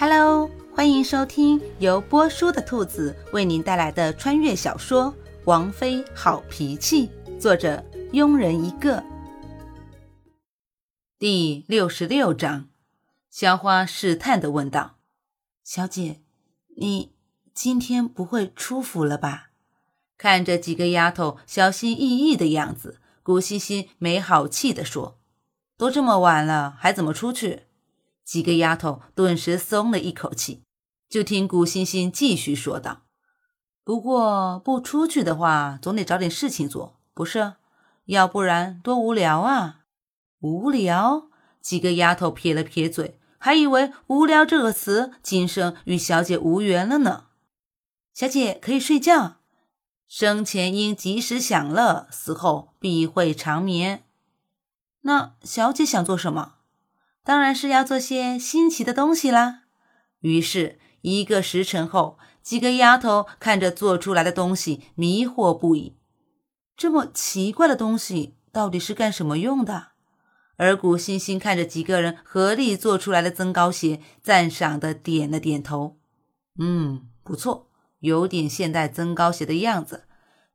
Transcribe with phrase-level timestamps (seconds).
[0.00, 5.12] Hello，欢迎收听由波叔的兔子为您带来的穿越小说
[5.44, 7.06] 《王妃好脾气》，
[7.38, 7.84] 作者
[8.14, 9.04] 庸人一个。
[11.18, 12.70] 第六十六章，
[13.28, 14.96] 小花试探的问道
[15.62, 16.22] ：“小姐，
[16.78, 17.12] 你
[17.52, 19.50] 今天不会出府了吧？”
[20.16, 25.18] 看着几个丫头小心翼翼的样子，顾欣欣没好气的说
[25.76, 27.64] ：“都这么晚了，还怎么出去？”
[28.24, 30.62] 几个丫头顿时松了一口气，
[31.08, 33.02] 就听古欣欣继续说道
[33.82, 37.54] ：“不过不出去的话，总得找点事情做，不是？
[38.06, 39.80] 要不然多无聊啊！
[40.40, 41.28] 无聊。”
[41.60, 47.26] 几个丫头撇了撇嘴，还以为“无聊”这个词今生与小姐无缘了呢。
[48.14, 49.36] 小姐可以睡觉，
[50.08, 54.04] 生前应及时享乐，死后必会长眠。
[55.02, 56.54] 那小姐想做什么？
[57.22, 59.64] 当然是要做些新奇的东西啦。
[60.20, 65.98] 于是，一个时辰后，几个丫头看着做出来的东西，迷惑不已。
[66.76, 69.88] 这么奇怪的东西，到底是干什么用的？
[70.56, 75.98] 而古欣欣看着几个人合力做出来的增高鞋，赞赏的点了点头
[76.58, 80.04] ：“嗯，不错，有点现代增高鞋的样子，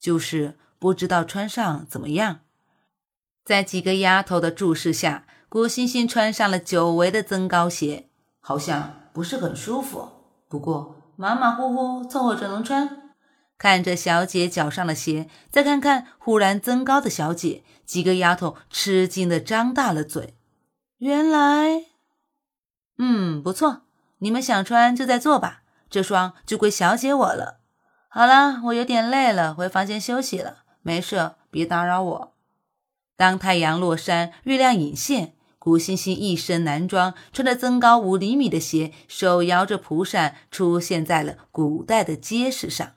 [0.00, 2.40] 就是不知道穿上怎么样。”
[3.44, 5.26] 在几个丫头的注视下。
[5.52, 8.08] 古欣欣穿上了久违的增高鞋，
[8.40, 10.08] 好像不是很舒服。
[10.48, 13.12] 不过马马虎虎凑合着能穿。
[13.58, 20.38] 看着小姐脚上的鞋，再看看忽然增高的小姐，几个丫头吃惊的张大了嘴。
[20.96, 21.84] 原来，
[22.96, 23.82] 嗯，不错，
[24.20, 27.60] 你们想穿就再做吧，这双就归小姐我了。
[28.08, 30.60] 好了，我有点累了，回房间休息了。
[30.80, 32.34] 没事，别打扰我。
[33.18, 35.34] 当太阳落山，月亮隐现。
[35.64, 42.94] 古欣欣一身男装，穿着增高五厘米的鞋，手摇着蒲扇，出现在了古代的街市上。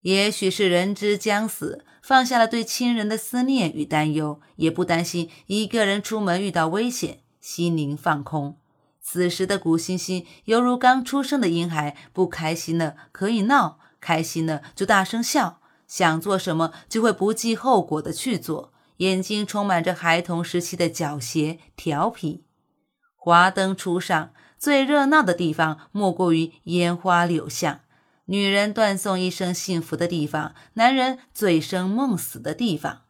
[0.00, 8.58] 也许是人之将死，放下了对亲人的思念与担忧，也不担心一个人出门遇到危险，心灵放空。
[9.00, 18.73] 此时的古欣欣犹如刚出生的婴孩，不开心了可以闹，开心了就大声笑，想做什么就会不计后果的去做。
[18.98, 22.44] 眼睛充满着孩童时期的狡黠调皮。
[23.16, 27.80] 华灯初上，最热闹的地方莫过于烟花柳巷，
[28.26, 33.02] 女人断送一生幸福的地方，男人醉生梦死的地方。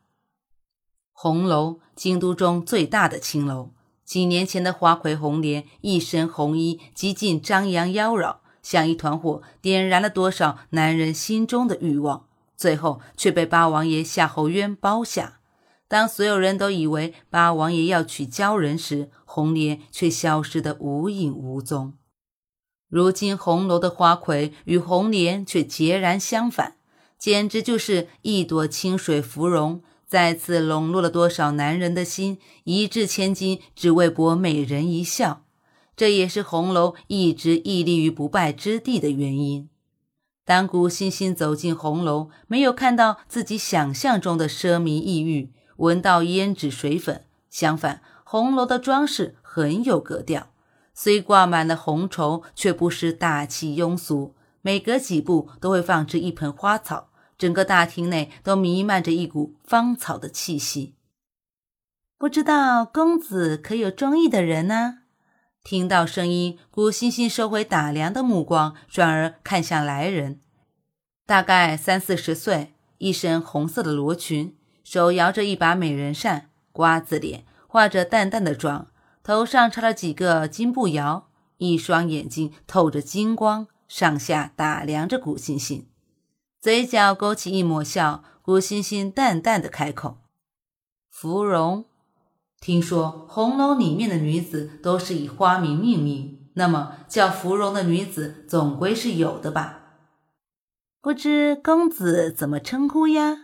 [1.13, 3.71] 红楼，京都中最大的青楼。
[4.05, 15.41] 几年前的花魁红莲，一身红衣，极尽张扬妖娆，像一团火，点燃了多少男人心中的欲望，最后却被八王爷夏侯渊包下。
[15.87, 21.95] 当所有人都以为八王爷要娶鲛人时，红莲却消失得无影无踪。
[22.89, 26.77] 如今红楼的花魁与红莲却截然相反，
[27.19, 35.45] 简直就是一朵清水芙蓉，再次笼络了多少男人的心，一掷千金只为博美人一笑。
[35.97, 39.69] 这也是红楼一直屹立于不败之地的原因。
[40.45, 45.53] 当古欣欣走进红楼，没有看到自己想象中的奢靡异域。
[45.77, 50.51] 闻到胭脂水粉，相反，红楼的装饰很有格调，
[50.93, 54.35] 虽挂满了红绸，却不失大气庸俗。
[54.63, 60.95] 每隔几步都会放置一盆花草，整个大厅内都弥漫着一股芳草的气息。
[62.17, 65.01] 不知道公子可有中意的人呢？
[65.63, 70.41] 听到声音，古欣欣收回打量的目光，转而看向来人，
[71.27, 74.57] 大概三四十岁，一身红色的罗裙。
[74.85, 78.87] 手摇着一把美人扇，瓜子脸，化着淡淡的妆，
[79.25, 85.89] 头上插了几个金步摇，一双眼睛透着金光，上下打量着古欣欣，
[86.61, 88.23] 嘴角勾起一抹笑。
[88.43, 90.19] 古欣欣淡淡的开口
[91.09, 91.87] ：“芙蓉，
[92.61, 99.95] 听说红楼里面的女子都是以花名命名，那么叫芙蓉的女子总归是有的吧？
[101.01, 103.44] 不知公子怎么称呼呀？”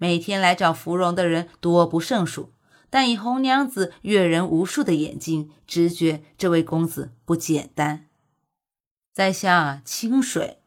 [0.00, 2.54] 每天来找芙蓉的人多不胜数，
[2.88, 8.06] 但以红娘子阅人无数的眼睛，直觉这位公子不简单。
[9.12, 10.62] 在下清水，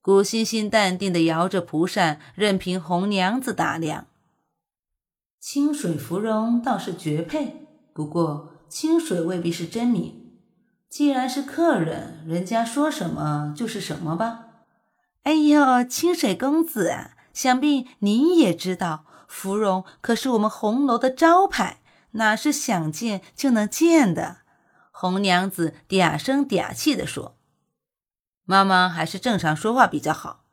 [0.00, 4.06] 古欣欣淡定地摇着蒲扇，任凭红娘子打量。
[5.38, 10.32] 清水芙蓉倒是绝配，不过清水未必是真名。
[10.88, 14.46] 既然是客人，人家说什么就是什么吧。
[15.24, 17.10] 哎呦，清水公子！
[17.38, 21.80] 想必您也知道，芙蓉可是我们红楼的招牌，
[22.14, 24.38] 哪是想见就能见的？
[24.90, 27.38] 红娘子嗲声嗲气地说
[28.42, 30.46] ：“妈妈还是正常说话比较好。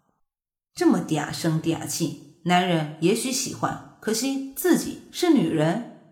[0.76, 6.12] 这么嗲声嗲气，男人也许喜欢，可惜自己是女人。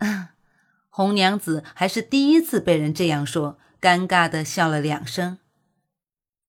[0.90, 5.38] 红娘子还是第一次被人这样说，尴尬的笑了两声。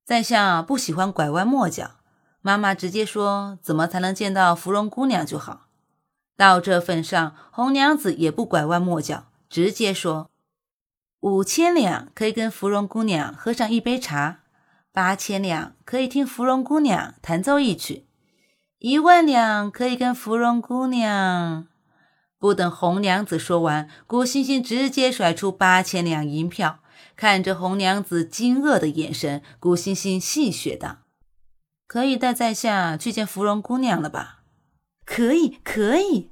[0.03, 1.98] 在下不喜欢拐弯抹角，
[2.41, 5.67] 妈妈直接说怎么才能见到芙蓉姑娘就好。
[6.37, 10.29] 到这份上，红娘子也不拐弯抹角，直接说
[11.19, 14.39] 五千两可以跟芙蓉姑娘喝上一杯茶。
[14.91, 18.05] 八千两可以听芙蓉姑娘弹奏一曲，
[18.79, 21.67] 一万两可以跟芙蓉姑娘。
[22.39, 26.79] 不等红娘子说完，古欣欣直接甩出八千两银票。
[27.15, 30.99] 看着红娘子惊愕的眼神，古欣欣戏谑道
[31.89, 34.43] ：“可以带在下去见芙蓉姑娘了吧
[35.03, 36.29] ？”“可以，可以。”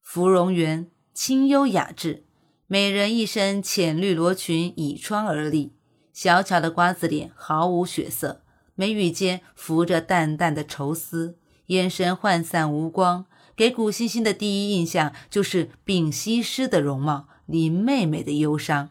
[0.00, 2.24] 芙蓉园清幽雅致，
[2.68, 5.74] 美人一身浅绿罗裙倚窗而立。
[6.12, 8.44] 小巧的瓜子脸毫无血色，
[8.76, 11.36] 眉宇间浮着淡淡的愁思，
[11.66, 13.26] 眼神涣散无光，
[13.56, 18.90] 给古欣欣的第一印象就是丙西施的容貌，林妹妹的忧伤。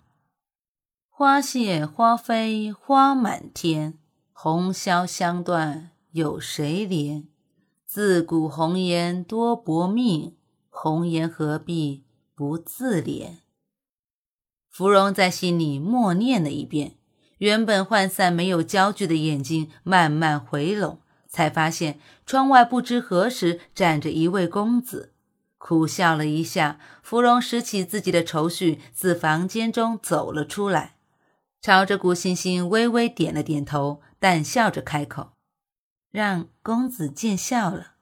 [1.09, 3.97] 花谢花飞花满天，
[4.45, 7.27] 红消香断有谁怜？
[7.85, 10.35] 自古红颜多薄命，
[10.69, 12.03] 红颜何必
[12.35, 13.37] 不自怜？
[14.69, 16.97] 芙蓉在心里默念了一遍。
[17.37, 20.99] 原本涣散没有焦距的眼睛慢慢回拢，
[21.29, 25.13] 才发现窗外不知何时站着一位公子，
[25.57, 26.77] 苦笑了一下。
[27.01, 30.97] 芙蓉拾起自己的愁绪，自房间中走了出来，
[31.61, 35.31] 朝着顾欣欣微微点了点头，淡笑着开口
[36.09, 37.95] ：“让公子见笑了。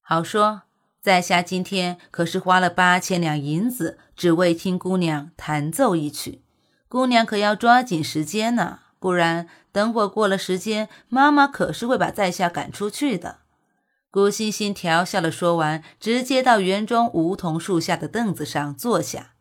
[0.00, 0.62] 好说，
[1.02, 6.40] 在下今天可是花了八千两银子，只为听姑娘弹奏一曲。”
[6.88, 13.40] 姑娘可要抓紧时间呢，不然等会过了时间，妈妈可是会把在下赶出去的。
[14.10, 19.33] 顾欣欣调笑的说完，直接到园中梧桐树下的凳子上坐下，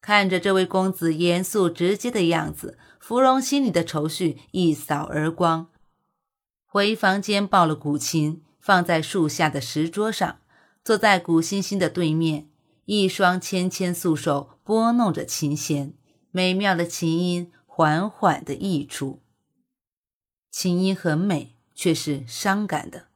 [0.00, 5.68] 看着这位公子严肃直接的样子，芙蓉心里的愁绪一扫而光。
[6.66, 10.38] 回房间抱了古琴，放在树下的石桌上，
[10.82, 12.48] 坐在古欣欣的对面，
[12.84, 15.94] 一双纤纤素手拨弄着琴弦。
[16.30, 19.20] 美妙的琴音缓缓地溢出，
[20.52, 23.08] 琴音很美，却是伤感的。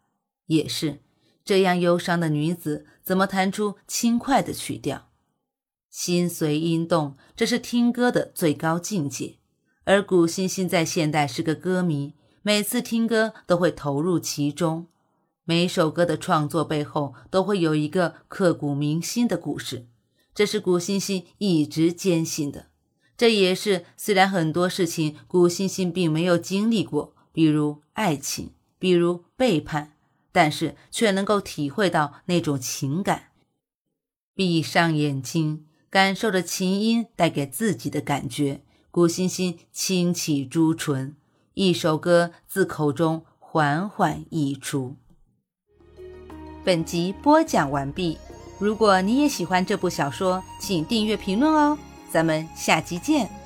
[0.46, 1.00] 也是
[1.44, 5.08] 这样忧伤的女子，怎么弹出轻快的曲调？
[5.94, 9.37] 心随音动，这是听歌的最高境界。
[9.85, 14.88] 而古欣欣在现代是个歌迷，每次听歌都会投入其中。
[15.44, 19.87] 每首歌的创作背后，都会有一个刻骨铭心的故事，
[20.35, 22.67] 这是古欣欣一直坚信的。
[23.17, 28.50] 这也是虽然很多事情古欣欣并没有经历过，比如爱情，
[28.81, 29.93] 比如背叛，
[30.32, 33.29] 但是却能够体会到那种情感。
[34.35, 38.62] 闭上眼睛，感受着琴音带给自己的感觉。
[38.91, 41.14] 古欣欣轻启朱唇，
[41.55, 44.96] 一首歌自口中缓缓溢出。
[46.64, 48.19] 本集播讲完毕。
[48.58, 51.79] 如果你也喜欢这部小说，请订阅、评论哦。
[52.11, 53.44] 咱们下集见。